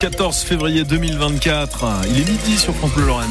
14 0.00 0.42
février 0.42 0.84
2024, 0.84 1.84
il 2.08 2.20
est 2.20 2.30
midi 2.30 2.56
sur 2.56 2.72
France 2.72 2.92
Bleu 2.92 3.04
Lorraine. 3.04 3.28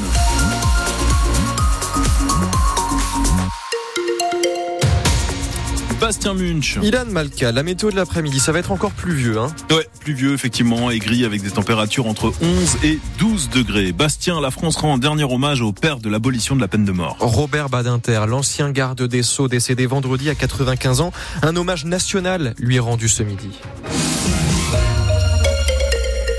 Bastien 6.02 6.34
Munch. 6.34 6.78
Ilan 6.84 7.06
Malka, 7.10 7.54
la 7.54 7.64
météo 7.64 7.90
de 7.90 7.96
l'après-midi, 7.96 8.42
ça 8.42 8.52
va 8.52 8.60
être 8.60 8.74
encore 8.74 8.92
pluvieux. 8.92 9.38
Hein? 9.38 9.48
Ouais, 9.72 9.88
pluvieux 10.02 10.34
effectivement 10.34 10.92
et 10.92 11.00
gris 11.00 11.24
avec 11.24 11.42
des 11.42 11.52
températures 11.52 12.06
entre 12.06 12.34
11 12.42 12.78
et 12.84 13.00
12 13.18 13.50
degrés. 13.50 13.94
Bastien, 13.94 14.42
la 14.42 14.52
France 14.52 14.76
rend 14.76 14.96
un 14.96 14.98
dernier 14.98 15.24
hommage 15.24 15.62
au 15.62 15.72
père 15.72 16.00
de 16.00 16.10
l'abolition 16.10 16.54
de 16.54 16.60
la 16.60 16.68
peine 16.68 16.84
de 16.84 16.92
mort. 16.92 17.16
Robert 17.22 17.70
Badinter, 17.70 18.26
l'ancien 18.28 18.72
garde 18.72 19.04
des 19.04 19.24
Sceaux 19.24 19.48
décédé 19.48 19.86
vendredi 19.86 20.30
à 20.30 20.36
95 20.36 21.00
ans, 21.00 21.14
un 21.44 21.56
hommage 21.56 21.86
national 21.86 22.56
lui 22.60 22.76
est 22.76 22.80
rendu 22.80 23.08
ce 23.08 23.24
midi. 23.24 23.52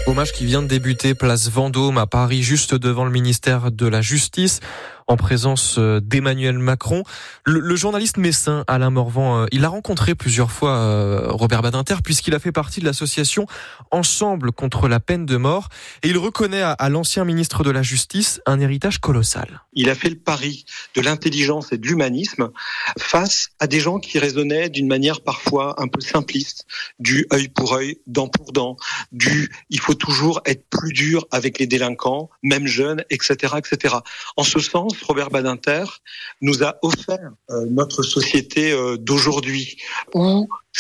Hommage 0.09 0.33
qui 0.33 0.47
vient 0.47 0.63
de 0.63 0.67
débuter 0.67 1.15
place 1.15 1.51
Vendôme 1.51 1.99
à 1.99 2.07
Paris, 2.07 2.43
juste 2.43 2.75
devant 2.75 3.05
le 3.05 3.11
ministère 3.11 3.71
de 3.71 3.87
la 3.87 4.01
Justice 4.01 4.61
en 5.09 5.17
présence 5.17 5.77
euh, 5.79 6.01
d'Emmanuel 6.01 6.59
Macron. 6.59 7.03
Le, 7.45 7.75
journaliste 7.77 8.19
messin 8.19 8.65
Alain 8.67 8.91
Morvan, 8.91 9.43
euh, 9.43 9.47
il 9.53 9.65
a 9.65 9.69
rencontré 9.69 10.15
plusieurs 10.15 10.53
fois 10.53 10.77
euh, 10.77 11.29
Robert 11.31 11.63
Badinter 11.63 11.97
puisqu'il 12.05 12.35
a 12.35 12.39
fait 12.39 12.53
partie 12.53 12.81
de 12.81 12.85
l'association 12.85 13.47
Ensemble 13.91 14.53
contre 14.53 14.87
la 14.87 15.01
peine 15.01 15.25
de 15.25 15.37
mort 15.37 15.69
et 16.03 16.09
il 16.09 16.19
reconnaît 16.19 16.61
à, 16.61 16.73
à 16.73 16.89
l'ancien 16.91 17.25
ministre 17.25 17.65
de 17.65 17.71
la 17.71 17.83
Justice 17.83 18.41
un 18.45 18.61
héritage 18.61 18.99
colossal. 18.99 19.63
Il 19.73 19.89
a 19.89 19.95
fait 19.95 20.11
le 20.11 20.19
pari 20.19 20.67
de 20.95 21.01
l'intelligence 21.01 21.73
et 21.73 21.79
de 21.79 21.87
l'humanisme 21.87 22.51
face 22.99 23.51
à 23.61 23.67
des 23.67 23.81
gens 23.81 23.99
qui 23.99 24.19
raisonnaient 24.19 24.69
d'une 24.69 24.89
manière 24.89 25.23
parfois 25.23 25.81
un 25.81 25.89
peu 25.89 26.01
simpliste, 26.01 26.67
du 26.99 27.27
œil 27.33 27.49
pour 27.49 27.73
œil, 27.73 27.99
dent 28.07 28.29
pour 28.29 28.53
dent, 28.53 28.77
du 29.13 29.51
il 29.71 29.81
faut 29.81 29.95
toujours 29.95 30.43
être 30.45 30.69
plus 30.69 30.93
dur 30.93 31.27
avec 31.31 31.59
les 31.59 31.67
délinquants, 31.67 32.29
même 32.43 32.67
jeunes, 32.67 33.05
etc., 33.09 33.55
etc. 33.57 33.97
En 34.37 34.43
ce 34.43 34.59
sens, 34.59 34.98
Robert 35.03 35.31
Badinter 35.31 35.85
nous 36.41 36.63
a 36.63 36.77
offert 36.83 37.33
euh, 37.51 37.67
notre 37.71 38.03
société 38.03 38.73
euh, 38.73 38.97
d'aujourd'hui, 38.97 39.79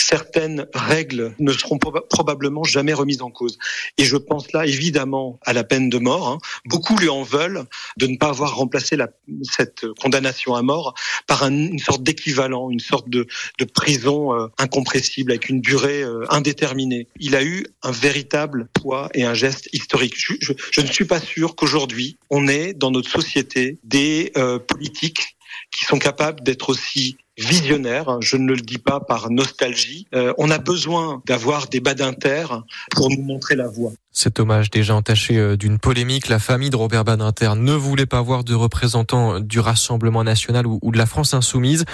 certaines 0.01 0.67
règles 0.75 1.35
ne 1.39 1.53
seront 1.53 1.79
probablement 1.79 2.65
jamais 2.65 2.93
remises 2.93 3.23
en 3.23 3.31
cause. 3.31 3.59
Et 3.97 4.05
je 4.05 4.17
pense 4.17 4.53
là 4.53 4.67
évidemment 4.67 5.39
à 5.45 5.53
la 5.53 5.65
peine 5.65 5.89
de 5.89 5.99
mort. 5.99 6.29
Hein. 6.29 6.39
Beaucoup 6.67 6.97
lui 6.97 7.09
en 7.09 7.23
veulent 7.23 7.65
de 7.97 8.07
ne 8.07 8.17
pas 8.17 8.29
avoir 8.29 8.57
remplacé 8.57 8.97
la, 8.97 9.09
cette 9.43 9.87
condamnation 10.01 10.55
à 10.55 10.63
mort 10.63 10.95
par 11.27 11.45
une 11.45 11.79
sorte 11.79 12.03
d'équivalent, 12.03 12.71
une 12.71 12.81
sorte 12.81 13.09
de, 13.09 13.27
de 13.59 13.65
prison 13.65 14.35
euh, 14.35 14.49
incompressible 14.59 15.33
avec 15.33 15.49
une 15.49 15.61
durée 15.61 16.03
indéterminée. 16.31 17.07
Il 17.19 17.35
a 17.37 17.43
eu 17.43 17.65
un 17.83 17.91
véritable 17.91 18.69
poids 18.73 19.09
et 19.15 19.25
un 19.25 19.35
geste 19.35 19.69
historique. 19.73 20.15
Je, 20.17 20.35
je, 20.41 20.53
je 20.71 20.81
ne 20.81 20.87
suis 20.87 21.05
pas 21.05 21.21
sûr 21.21 21.57
qu'aujourd'hui 21.57 22.17
on 22.31 22.49
ait 22.49 22.75
dans 22.75 22.91
notre 22.91 23.11
société 23.11 23.79
des 23.85 24.33
euh, 24.37 24.59
politiques 24.59 25.37
qui 25.71 25.85
sont 25.85 25.99
capables 25.99 26.43
d'être 26.43 26.71
aussi 26.71 27.17
visionnaires. 27.39 28.19
Je 28.21 28.37
ne 28.37 28.53
le 28.53 28.61
dis 28.61 28.79
pas 28.79 29.01
par 29.01 29.31
nostalgie. 29.31 30.07
Euh, 30.15 30.33
on 30.39 30.51
a 30.51 30.59
besoin 30.59 31.23
d'avoir 31.27 31.69
des 31.69 31.81
badinter 31.81 32.47
pour 32.91 33.11
nous 33.11 33.23
montrer 33.23 33.55
la 33.55 33.69
voie. 33.69 33.93
Cet 34.11 34.41
hommage 34.41 34.71
déjà 34.71 34.95
entaché 34.95 35.37
euh, 35.37 35.57
d'une 35.57 35.79
polémique, 35.79 36.29
la 36.29 36.39
famille 36.39 36.71
de 36.71 36.77
Robert 36.77 37.05
Badinter 37.05 37.53
ne 37.57 37.73
voulait 37.73 38.07
pas 38.07 38.21
voir 38.21 38.43
de 38.43 38.55
représentants 38.55 39.41
du 39.41 39.61
Rassemblement 39.61 40.25
national 40.25 40.67
ou 40.67 40.91
de 40.91 40.99
la 40.99 41.07
France 41.07 41.35
insoumise. 41.35 41.85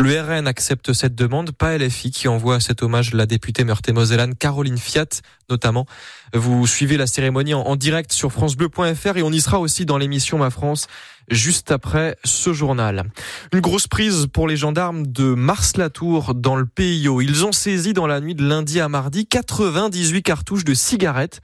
Le 0.00 0.18
RN 0.18 0.46
accepte 0.46 0.94
cette 0.94 1.14
demande, 1.14 1.52
pas 1.52 1.76
LFI 1.76 2.10
qui 2.10 2.26
envoie 2.26 2.58
cet 2.58 2.82
hommage 2.82 3.12
la 3.12 3.26
députée 3.26 3.64
meurthe-et-mosellane 3.64 4.34
Caroline 4.34 4.78
Fiat 4.78 5.20
notamment. 5.50 5.84
Vous 6.32 6.66
suivez 6.66 6.96
la 6.96 7.06
cérémonie 7.06 7.52
en, 7.52 7.76
direct 7.76 8.10
sur 8.10 8.32
francebleu.fr 8.32 9.18
et 9.18 9.22
on 9.22 9.30
y 9.30 9.42
sera 9.42 9.60
aussi 9.60 9.84
dans 9.84 9.98
l'émission 9.98 10.38
Ma 10.38 10.48
France 10.48 10.86
juste 11.28 11.70
après 11.70 12.16
ce 12.24 12.54
journal. 12.54 13.10
Une 13.52 13.60
grosse 13.60 13.88
prise 13.88 14.26
pour 14.32 14.48
les 14.48 14.56
gendarmes 14.56 15.06
de 15.06 15.34
Mars-Latour 15.34 16.34
dans 16.34 16.56
le 16.56 16.64
PIO. 16.64 17.20
Ils 17.20 17.44
ont 17.44 17.52
saisi 17.52 17.92
dans 17.92 18.06
la 18.06 18.22
nuit 18.22 18.34
de 18.34 18.42
lundi 18.42 18.80
à 18.80 18.88
mardi 18.88 19.26
98 19.26 20.22
cartouches 20.22 20.64
de 20.64 20.72
cigarettes 20.72 21.42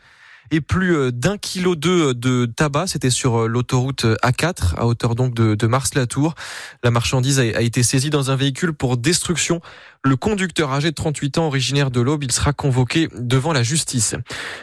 et 0.51 0.61
plus 0.61 0.95
euh, 0.95 1.11
d'un 1.11 1.39
kilo 1.39 1.77
de, 1.77 2.12
de 2.12 2.47
tabac. 2.47 2.87
C'était 2.89 3.11
sur 3.11 3.43
euh, 3.43 3.47
l'autoroute 3.47 4.05
A4 4.23 4.77
à 4.77 4.87
hauteur 4.87 5.15
donc 5.15 5.34
de, 5.34 5.67
Mars-Latour. 5.67 6.34
La 6.84 6.91
marchandise 6.91 7.41
a, 7.41 7.61
été 7.61 7.83
saisie 7.83 8.11
dans 8.11 8.31
un 8.31 8.37
véhicule 8.37 8.73
pour 8.73 8.97
destruction. 8.97 9.61
Le 10.05 10.17
conducteur 10.17 10.73
âgé 10.73 10.91
de 10.91 10.95
38 10.95 11.39
ans, 11.39 11.47
originaire 11.47 11.91
de 11.91 12.01
l'Aube, 12.01 12.23
il 12.23 12.31
sera 12.31 12.53
convoqué 12.53 13.09
devant 13.17 13.53
la 13.53 13.62
justice. 13.62 14.15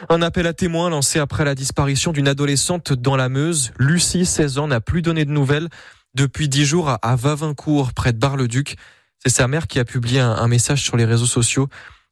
Un 0.08 0.22
appel 0.22 0.46
à 0.46 0.54
témoins 0.54 0.88
lancé 0.88 1.18
après 1.18 1.44
la 1.44 1.54
disparition 1.54 2.12
d'une 2.12 2.28
adolescente 2.28 2.92
dans 2.92 3.16
la 3.16 3.28
Meuse. 3.28 3.72
Lucie, 3.78 4.24
16 4.24 4.58
ans, 4.58 4.68
n'a 4.68 4.80
plus 4.80 5.02
donné 5.02 5.24
de 5.24 5.30
nouvelles 5.30 5.68
depuis 6.14 6.48
10 6.48 6.64
jours 6.64 6.96
à 7.02 7.16
Vavincourt, 7.16 7.92
près 7.92 8.12
de 8.12 8.18
Bar-le-Duc. 8.18 8.76
C'est 9.18 9.32
sa 9.32 9.48
mère 9.48 9.66
qui 9.66 9.78
a 9.78 9.84
publié 9.84 10.20
un 10.20 10.48
message 10.48 10.82
sur 10.82 10.96
les 10.96 11.04
réseaux 11.04 11.26
sociaux. 11.26 11.68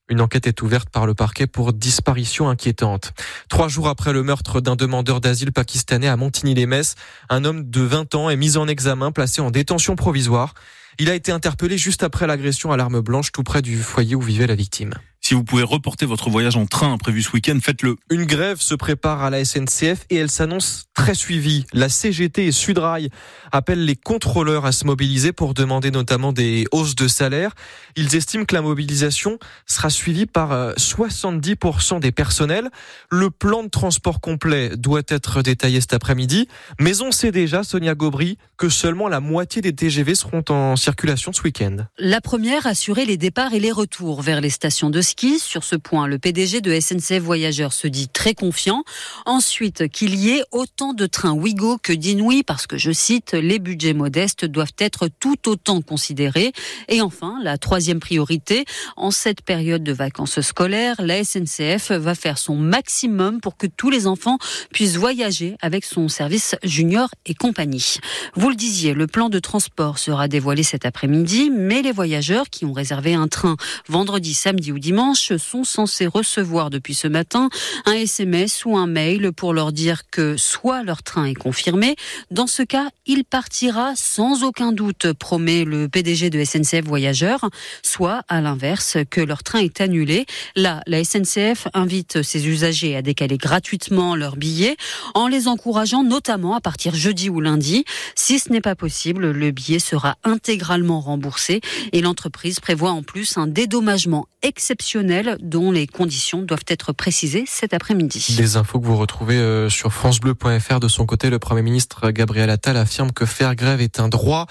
Une 0.09 0.21
enquête 0.21 0.47
est 0.47 0.63
ouverte 0.63 0.91
par 0.91 1.07
le 1.07 1.15
parquet 1.15 1.47
pour 1.47 1.73
disparition 1.73 2.49
inquiétante. 2.49 3.13
Trois 3.49 3.69
jours 3.69 3.89
après 3.89 4.13
le 4.13 4.23
meurtre 4.23 4.61
d'un 4.61 4.77
demandeur 4.77 5.21
d'asile 5.21 5.53
pakistanais 5.53 6.09
à 6.09 6.17
Montigny-les-Messes, 6.17 6.97
un 7.29 7.45
homme 7.45 7.71
de 7.71 7.81
20 7.81 8.15
ans 8.15 8.29
est 8.29 8.37
mis 8.37 8.57
en 8.57 8.69
examen, 8.69 9.13
placé 9.13 9.41
en 9.41 9.51
détention 9.51 9.97
provisoire. 9.97 10.55
Il 10.99 11.09
a 11.09 11.15
été 11.15 11.33
interpellé 11.33 11.79
juste 11.79 12.03
après 12.03 12.27
l'agression 12.27 12.73
à 12.73 12.77
l'arme 12.77 13.01
blanche 13.01 13.33
tout 13.33 13.43
près 13.43 13.63
du 13.63 13.79
foyer 13.79 14.15
où 14.15 14.21
vivait 14.21 14.47
la 14.47 14.55
victime. 14.55 14.95
Si 15.25 15.35
vous 15.35 15.45
pouvez 15.45 15.63
reporter 15.63 16.05
votre 16.05 16.31
voyage 16.31 16.57
en 16.57 16.67
train 16.67 16.99
prévu 16.99 17.23
ce 17.23 17.31
week-end, 17.31 17.57
faites-le. 17.63 17.95
Une 18.11 18.25
grève 18.25 18.61
se 18.61 18.75
prépare 18.75 19.23
à 19.23 19.31
la 19.31 19.45
SNCF 19.45 20.05
et 20.11 20.17
elle 20.17 20.31
s'annonce 20.31 20.87
très 20.95 21.15
suivie. 21.15 21.65
La 21.73 21.89
CGT 21.89 22.47
et 22.47 22.53
Sudrail 22.53 23.09
appellent 23.53 23.85
les 23.85 23.95
contrôleurs 23.95 24.67
à 24.67 24.73
se 24.73 24.85
mobiliser 24.85 25.33
pour 25.33 25.55
demander 25.55 25.93
notamment 25.93 26.33
des 26.33 26.67
hausses 26.73 26.97
de 26.97 27.07
salaire. 27.07 27.55
Ils 27.95 28.17
estiment 28.17 28.45
que 28.45 28.55
la 28.57 28.63
mobilisation 28.63 29.39
sera 29.65 29.91
suivie 29.91 30.27
par 30.27 30.75
70% 30.75 31.97
euh, 31.97 31.99
des 32.01 32.11
personnels. 32.11 32.69
Le 33.09 33.31
plan 33.31 33.63
de 33.63 33.69
transport 33.69 34.21
complet 34.21 34.77
doit 34.77 35.03
être 35.07 35.43
détaillé 35.43 35.81
cet 35.81 35.95
après-midi, 35.95 36.49
mais 36.81 37.01
on 37.01 37.13
sait 37.13 37.31
déjà, 37.31 37.63
Sonia 37.63 37.95
Gobry, 37.95 38.39
que 38.57 38.69
seulement 38.69 39.07
la 39.07 39.21
moitié 39.21 39.63
des 39.63 39.73
TGV 39.73 40.17
seront 40.17 40.43
en 40.49 40.75
circulation 40.75 41.33
ce 41.33 41.43
week-end. 41.43 41.87
La 41.97 42.21
première, 42.21 42.67
assurer 42.67 43.05
les 43.05 43.17
départs 43.17 43.55
et 43.55 43.61
les 43.61 43.73
retours 43.73 44.21
vers 44.21 44.41
les 44.41 44.51
stations 44.51 44.91
de 44.91 45.01
sur 45.23 45.63
ce 45.63 45.77
point, 45.77 46.09
le 46.09 46.19
PDG 46.19 46.61
de 46.61 46.79
SNCF 46.79 47.21
Voyageurs 47.21 47.73
se 47.73 47.87
dit 47.87 48.09
très 48.09 48.35
confiant. 48.35 48.83
Ensuite, 49.25 49.89
qu'il 49.89 50.17
y 50.17 50.31
ait 50.31 50.43
autant 50.51 50.95
de 50.95 51.07
trains 51.07 51.33
Ouigo 51.33 51.79
que 51.79 51.93
d'Inouï, 51.93 52.43
parce 52.43 52.67
que, 52.67 52.77
je 52.77 52.91
cite, 52.91 53.33
les 53.33 53.61
budgets 53.61 53.95
modestes 53.95 54.45
doivent 54.45 54.75
être 54.79 55.09
tout 55.21 55.49
autant 55.49 55.81
considérés. 55.81 56.53
Et 56.89 57.01
enfin, 57.01 57.39
la 57.43 57.57
troisième 57.57 58.01
priorité, 58.01 58.65
en 58.97 59.11
cette 59.11 59.43
période 59.43 59.85
de 59.85 59.93
vacances 59.93 60.41
scolaires, 60.41 60.97
la 60.99 61.23
SNCF 61.23 61.93
va 61.93 62.15
faire 62.15 62.39
son 62.39 62.57
maximum 62.57 63.41
pour 63.41 63.57
que 63.57 63.69
tous 63.69 63.91
les 63.91 64.09
enfants 64.09 64.39
puissent 64.73 64.97
voyager 64.97 65.57
avec 65.61 65.85
son 65.85 66.09
service 66.09 66.57
junior 66.65 67.09
et 67.27 67.35
compagnie. 67.35 67.99
Vous 68.35 68.49
le 68.49 68.57
disiez, 68.57 68.93
le 68.93 69.07
plan 69.07 69.29
de 69.29 69.39
transport 69.39 69.99
sera 69.99 70.27
dévoilé 70.27 70.65
cet 70.65 70.85
après-midi, 70.85 71.51
mais 71.51 71.83
les 71.83 71.93
voyageurs 71.93 72.51
qui 72.51 72.65
ont 72.65 72.73
réservé 72.73 73.15
un 73.15 73.29
train 73.29 73.57
vendredi, 73.89 74.35
samedi 74.35 74.73
ou 74.73 74.81
dimanche 74.81 75.02
sont 75.39 75.65
censés 75.65 76.07
recevoir 76.07 76.71
depuis 76.71 76.95
ce 76.95 77.09
matin 77.09 77.49
un 77.87 77.93
SMS 77.93 78.65
ou 78.65 78.77
un 78.77 78.87
mail 78.87 79.33
pour 79.33 79.53
leur 79.53 79.73
dire 79.73 80.09
que 80.11 80.37
soit 80.37 80.83
leur 80.83 81.03
train 81.03 81.25
est 81.25 81.35
confirmé, 81.35 81.97
dans 82.31 82.47
ce 82.47 82.63
cas, 82.63 82.89
il 83.07 83.25
partira 83.25 83.93
sans 83.97 84.45
aucun 84.45 84.73
doute, 84.73 85.13
promet 85.13 85.65
le 85.65 85.89
PDG 85.89 86.31
de 86.31 86.43
SNCF 86.45 86.85
Voyageurs, 86.85 87.51
soit 87.83 88.23
à 88.29 88.41
l'inverse, 88.41 88.99
que 89.11 89.21
leur 89.21 89.43
train 89.43 89.59
est 89.59 89.81
annulé. 89.81 90.27
Là, 90.57 90.83
la 90.87 91.03
SNCF 91.05 91.69
invite 91.75 92.23
ses 92.23 92.47
usagers 92.47 92.97
à 92.97 93.03
décaler 93.03 93.39
gratuitement 93.39 94.15
leurs 94.15 94.37
billets 94.37 94.77
en 95.15 95.27
les 95.27 95.49
encourageant 95.49 96.05
notamment 96.05 96.55
à 96.55 96.61
partir 96.61 96.95
jeudi 96.95 97.29
ou 97.29 97.41
lundi. 97.41 97.85
Si 98.15 98.39
ce 98.39 98.51
n'est 98.51 98.61
pas 98.61 98.77
possible, 98.77 99.31
le 99.31 99.51
billet 99.51 99.79
sera 99.79 100.17
intégralement 100.25 101.01
remboursé 101.01 101.61
et 101.93 102.01
l'entreprise 102.01 102.61
prévoit 102.61 102.93
en 102.93 103.03
plus 103.03 103.37
un 103.37 103.47
dédommagement 103.47 104.27
exceptionnel 104.43 105.37
dont 105.41 105.71
les 105.71 105.87
conditions 105.87 106.43
doivent 106.43 106.65
être 106.69 106.93
précisées 106.93 107.45
cet 107.47 107.75
après-midi. 107.75 108.35
Des 108.37 108.57
infos 108.57 108.81
que 108.81 108.87
vous 108.87 108.97
retrouvez 108.97 109.37
euh, 109.37 109.69
sur 109.69 109.93
francebleu.fr. 109.93 110.81
De 110.81 110.89
son 110.89 111.07
côté, 111.07 111.31
le 111.31 111.39
Premier 111.39 111.63
ministre 111.63 112.11
Gabriel 112.11 112.51
Attal 112.51 112.77
affirme 112.77 113.13
que 113.13 113.27
faire 113.27 113.55
grève 113.55 113.81
est 113.81 114.01
un 114.01 114.09
droit 114.09 114.47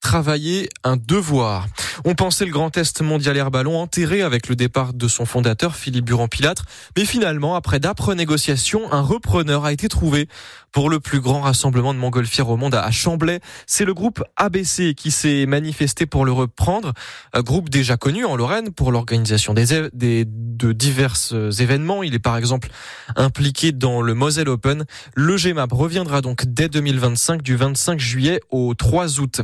travailler 0.00 0.68
un 0.82 0.96
devoir. 0.96 1.66
On 2.04 2.14
pensait 2.14 2.46
le 2.46 2.52
Grand 2.52 2.76
Est 2.76 3.00
mondial 3.02 3.36
air 3.36 3.50
ballon 3.50 3.78
enterré 3.78 4.22
avec 4.22 4.48
le 4.48 4.56
départ 4.56 4.94
de 4.94 5.08
son 5.08 5.26
fondateur 5.26 5.76
Philippe 5.76 6.06
Durand-Pilâtre, 6.06 6.64
mais 6.96 7.04
finalement, 7.04 7.54
après 7.54 7.80
d'âpres 7.80 8.14
négociations, 8.14 8.92
un 8.92 9.02
repreneur 9.02 9.64
a 9.64 9.72
été 9.72 9.88
trouvé 9.88 10.28
pour 10.72 10.88
le 10.88 11.00
plus 11.00 11.20
grand 11.20 11.40
rassemblement 11.40 11.92
de 11.94 11.98
montgolfières 11.98 12.48
au 12.48 12.56
monde 12.56 12.74
à 12.74 12.90
Chamblay. 12.90 13.40
C'est 13.66 13.84
le 13.84 13.94
groupe 13.94 14.22
ABC 14.36 14.94
qui 14.94 15.10
s'est 15.10 15.46
manifesté 15.46 16.06
pour 16.06 16.24
le 16.24 16.32
reprendre, 16.32 16.92
un 17.32 17.42
groupe 17.42 17.68
déjà 17.68 17.96
connu 17.96 18.24
en 18.24 18.36
Lorraine 18.36 18.72
pour 18.72 18.92
l'organisation 18.92 19.52
des, 19.52 19.90
des, 19.92 20.24
de 20.26 20.72
divers 20.72 21.16
événements. 21.58 22.02
Il 22.02 22.14
est 22.14 22.20
par 22.20 22.36
exemple 22.36 22.68
impliqué 23.16 23.72
dans 23.72 24.00
le 24.00 24.14
Moselle 24.14 24.48
Open. 24.48 24.84
Le 25.14 25.36
GMAP 25.36 25.72
reviendra 25.72 26.20
donc 26.20 26.44
dès 26.46 26.68
2025 26.68 27.42
du 27.42 27.56
25 27.56 27.98
juillet 27.98 28.40
au 28.50 28.74
3 28.74 29.20
août. 29.20 29.40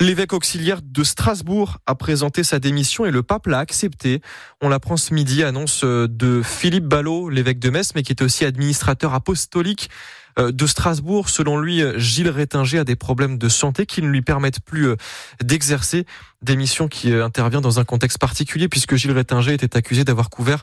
L'évêque 0.00 0.32
auxiliaire 0.32 0.80
de 0.80 1.02
Strasbourg 1.02 1.78
a 1.86 1.96
présenté 1.96 2.44
sa 2.44 2.60
démission 2.60 3.04
et 3.04 3.10
le 3.10 3.24
pape 3.24 3.48
l'a 3.48 3.58
accepté. 3.58 4.22
On 4.62 4.68
l'apprend 4.68 4.96
ce 4.96 5.12
midi, 5.12 5.42
annonce 5.42 5.82
de 5.82 6.40
Philippe 6.42 6.84
Ballot, 6.84 7.28
l'évêque 7.30 7.58
de 7.58 7.68
Metz, 7.68 7.92
mais 7.96 8.04
qui 8.04 8.12
est 8.12 8.22
aussi 8.22 8.44
administrateur 8.44 9.12
apostolique 9.12 9.90
de 10.36 10.66
Strasbourg. 10.66 11.30
Selon 11.30 11.58
lui, 11.58 11.82
Gilles 11.96 12.28
Rétinger 12.28 12.78
a 12.78 12.84
des 12.84 12.96
problèmes 12.96 13.38
de 13.38 13.48
santé 13.48 13.86
qui 13.86 14.02
ne 14.02 14.08
lui 14.08 14.22
permettent 14.22 14.60
plus 14.60 14.88
euh, 14.88 14.96
d'exercer 15.42 16.06
des 16.42 16.56
missions 16.56 16.88
qui 16.88 17.12
euh, 17.12 17.24
interviennent 17.24 17.62
dans 17.62 17.80
un 17.80 17.84
contexte 17.84 18.18
particulier 18.18 18.68
puisque 18.68 18.94
Gilles 18.94 19.12
Rétinger 19.12 19.52
était 19.52 19.76
accusé 19.76 20.04
d'avoir 20.04 20.30
couvert 20.30 20.62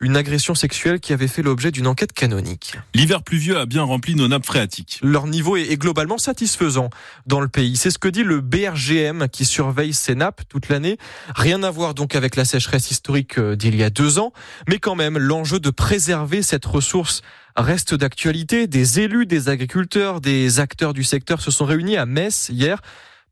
une 0.00 0.14
agression 0.16 0.54
sexuelle 0.54 1.00
qui 1.00 1.14
avait 1.14 1.26
fait 1.26 1.40
l'objet 1.40 1.70
d'une 1.70 1.86
enquête 1.86 2.12
canonique. 2.12 2.74
L'hiver 2.94 3.22
pluvieux 3.22 3.56
a 3.58 3.64
bien 3.64 3.82
rempli 3.82 4.14
nos 4.14 4.28
nappes 4.28 4.44
phréatiques. 4.44 5.00
Leur 5.02 5.26
niveau 5.26 5.56
est 5.56 5.78
globalement 5.78 6.18
satisfaisant 6.18 6.90
dans 7.26 7.40
le 7.40 7.48
pays. 7.48 7.76
C'est 7.76 7.90
ce 7.90 7.98
que 7.98 8.08
dit 8.08 8.22
le 8.22 8.42
BRGM 8.42 9.28
qui 9.28 9.46
surveille 9.46 9.94
ces 9.94 10.14
nappes 10.14 10.42
toute 10.50 10.68
l'année. 10.68 10.98
Rien 11.34 11.62
à 11.62 11.70
voir 11.70 11.94
donc 11.94 12.14
avec 12.14 12.36
la 12.36 12.44
sécheresse 12.44 12.90
historique 12.90 13.40
d'il 13.40 13.74
y 13.74 13.82
a 13.82 13.88
deux 13.88 14.18
ans, 14.18 14.34
mais 14.68 14.78
quand 14.78 14.96
même 14.96 15.16
l'enjeu 15.16 15.60
de 15.60 15.70
préserver 15.70 16.42
cette 16.42 16.66
ressource 16.66 17.22
reste 17.56 17.94
d'actualité. 17.94 18.66
Des 18.66 19.00
élus, 19.00 19.26
des 19.26 19.48
agriculteurs, 19.48 20.20
des 20.20 20.60
acteurs 20.60 20.94
du 20.94 21.04
secteur 21.04 21.40
se 21.40 21.50
sont 21.50 21.64
réunis 21.64 21.96
à 21.96 22.06
Metz 22.06 22.48
hier 22.50 22.80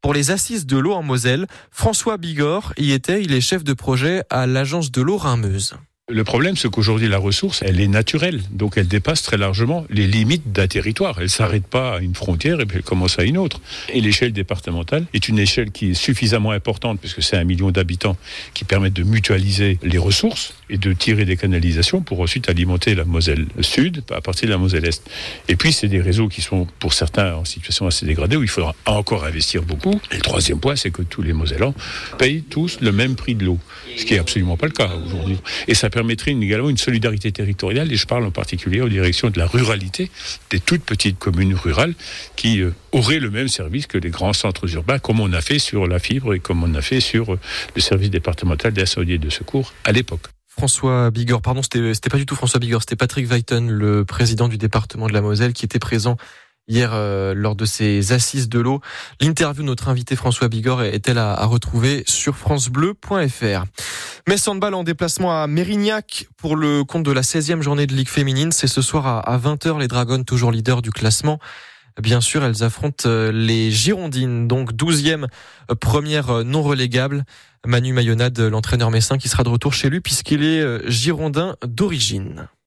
pour 0.01 0.13
les 0.13 0.31
assises 0.31 0.67
de 0.67 0.77
l'eau 0.77 0.93
en 0.93 1.03
Moselle. 1.03 1.47
François 1.71 2.19
Bigorre 2.19 2.73
y 2.77 2.93
était, 2.93 3.23
il 3.23 3.33
est 3.33 3.41
chef 3.41 3.65
de 3.65 3.73
projet 3.73 4.23
à 4.31 4.47
l'agence 4.47 4.91
de 4.91 5.01
l'eau 5.01 5.17
Rhin-Meuse. 5.17 5.77
Le 6.11 6.23
problème, 6.23 6.55
c'est 6.55 6.69
qu'aujourd'hui, 6.69 7.09
la 7.09 7.17
ressource, 7.17 7.63
elle 7.65 7.81
est 7.81 7.89
naturelle. 7.89 8.43
Donc, 8.51 8.77
elle 8.77 8.87
dépasse 8.87 9.23
très 9.23 9.39
largement 9.39 9.87
les 9.89 10.07
limites 10.07 10.53
d'un 10.53 10.67
territoire. 10.67 11.19
Elle 11.19 11.31
s'arrête 11.31 11.67
pas 11.67 11.95
à 11.95 12.01
une 12.01 12.15
frontière 12.15 12.61
et 12.61 12.67
puis 12.67 12.77
elle 12.77 12.85
commence 12.85 13.19
à 13.19 13.23
une 13.23 13.39
autre. 13.39 13.59
Et 13.89 14.03
l'échelle 14.03 14.35
départementale 14.35 15.07
est 15.15 15.29
une 15.29 15.39
échelle 15.39 15.71
qui 15.71 15.93
est 15.93 15.95
suffisamment 15.95 16.51
importante, 16.51 17.01
puisque 17.01 17.23
c'est 17.23 17.39
un 17.39 17.45
million 17.45 17.71
d'habitants, 17.71 18.19
qui 18.53 18.65
permettent 18.65 18.93
de 18.93 19.03
mutualiser 19.03 19.79
les 19.83 19.97
ressources 19.97 20.53
et 20.69 20.77
de 20.77 20.93
tirer 20.93 21.25
des 21.25 21.39
canalisations 21.39 22.03
pour 22.03 22.21
ensuite 22.21 22.51
alimenter 22.51 22.95
la 22.95 23.07
Moselle 23.07 23.47
Sud 23.63 24.03
à 24.11 24.21
partir 24.21 24.49
de 24.49 24.53
la 24.53 24.59
Moselle 24.59 24.85
Est. 24.85 25.09
Et 25.49 25.57
puis, 25.57 25.73
c'est 25.73 25.89
des 25.89 26.03
réseaux 26.03 26.29
qui 26.29 26.43
sont, 26.43 26.67
pour 26.81 26.93
certains, 26.93 27.35
en 27.35 27.47
situation 27.47 27.87
assez 27.87 28.05
dégradée, 28.05 28.37
où 28.37 28.43
il 28.43 28.51
faudra 28.51 28.75
encore 28.85 29.25
investir 29.25 29.63
beaucoup. 29.63 29.99
Et 30.13 30.17
le 30.17 30.21
troisième 30.21 30.61
point, 30.61 30.77
c'est 30.77 30.91
que 30.91 31.01
tous 31.01 31.23
les 31.23 31.33
Mosellans 31.33 31.75
payent 32.19 32.43
tous 32.43 32.83
le 32.83 32.93
même 32.93 33.17
prix 33.17 33.35
de 33.35 33.47
l'eau, 33.47 33.59
ce 33.97 34.05
qui 34.05 34.13
est 34.13 34.19
absolument 34.19 34.59
pas 34.59 34.67
le 34.67 34.73
cas 34.73 34.91
aujourd'hui. 35.07 35.39
Permettrait 35.95 36.33
également 36.33 36.71
une 36.71 36.77
solidarité 36.77 37.31
territoriale, 37.31 37.93
et 37.93 37.97
je 37.97 38.07
parle 38.07 38.25
en 38.25 38.33
particulier 38.33 38.83
en 38.83 38.89
direction 38.89 39.31
de 39.31 39.39
la 39.39 39.47
ruralité, 39.47 40.11
des 40.51 40.59
toutes 40.59 40.83
petites 40.83 41.21
communes 41.21 41.55
rurales 41.55 41.95
qui 42.35 42.61
euh, 42.61 42.73
auraient 42.91 43.21
le 43.21 43.31
même 43.31 43.47
service 43.47 43.87
que 43.87 43.97
les 43.97 44.11
grands 44.11 44.33
centres 44.33 44.69
urbains, 44.75 44.99
comme 44.99 45.21
on 45.21 45.33
a 45.33 45.41
fait 45.41 45.61
sur 45.61 45.87
la 45.87 46.01
fibre 46.01 46.35
et 46.35 46.41
comme 46.41 46.65
on 46.65 46.75
a 46.75 46.83
fait 46.83 46.99
sur 46.99 47.35
euh, 47.35 47.39
le 47.77 47.81
service 47.81 48.11
départemental 48.11 48.73
d'incendie 48.73 49.13
et 49.13 49.19
de 49.19 49.31
secours 49.31 49.73
à 49.85 49.93
l'époque. 49.93 50.23
François 50.49 51.13
Bigorre, 51.13 51.43
pardon, 51.43 51.63
c'était 51.63 52.11
pas 52.11 52.19
du 52.19 52.27
tout 52.27 52.35
François 52.35 52.59
Bigorre, 52.59 52.83
c'était 52.83 52.97
Patrick 52.97 53.29
Weiten, 53.29 53.71
le 53.71 54.05
président 54.05 54.49
du 54.49 54.59
département 54.59 55.07
de 55.07 55.13
la 55.13 55.21
Moselle, 55.21 55.53
qui 55.53 55.65
était 55.65 55.79
présent 55.79 56.17
hier 56.69 56.91
euh, 56.93 57.35
lors 57.35 57.57
de 57.57 57.65
ces 57.65 58.13
assises 58.13 58.49
de 58.49 58.59
l'eau. 58.59 58.81
L'interview 59.21 59.63
de 59.63 59.67
notre 59.67 59.89
invité 59.89 60.17
François 60.17 60.49
Bigorre 60.49 60.83
est-elle 60.83 61.19
à, 61.19 61.35
à, 61.35 61.45
retrouver 61.45 62.05
sur 62.07 62.37
francebleu.fr. 62.37 63.65
Metz 64.29 64.49
Handball 64.49 64.75
en 64.75 64.85
déplacement 64.85 65.43
à 65.43 65.47
Mérignac 65.47 66.27
pour 66.37 66.57
le 66.57 66.85
compte 66.85 67.03
de 67.03 67.13
la 67.13 67.23
16e 67.23 67.63
journée 67.63 67.87
de 67.87 67.95
Ligue 67.95 68.09
féminine. 68.09 68.53
C'est 68.53 68.67
ce 68.67 68.83
soir 68.83 69.07
à, 69.07 69.21
à 69.21 69.39
20h 69.39 69.79
les 69.79 69.89
Dragons 69.89 70.23
toujours 70.25 70.53
leaders 70.53 70.83
du 70.83 70.91
classement. 70.91 71.39
Bien 72.01 72.21
sûr, 72.21 72.45
elles 72.45 72.65
affrontent 72.65 73.09
euh, 73.09 73.31
les 73.31 73.71
Girondines, 73.71 74.49
donc 74.49 74.73
12e 74.73 75.27
euh, 75.71 75.75
première 75.75 76.45
non 76.45 76.63
relégable. 76.63 77.25
Manu 77.67 77.93
Mayonade, 77.93 78.39
l'entraîneur 78.41 78.91
messin 78.91 79.17
qui 79.17 79.29
sera 79.29 79.43
de 79.43 79.49
retour 79.49 79.73
chez 79.73 79.89
lui 79.89 80.01
puisqu'il 80.01 80.45
est 80.45 80.91
girondin 80.91 81.57
d'origine. 81.65 82.49